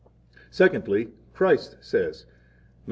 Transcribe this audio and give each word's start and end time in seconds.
Secondly 0.49 1.03
5 1.05 1.13
Christ 1.35 1.77
says, 1.79 2.25
Matt. 2.27 2.33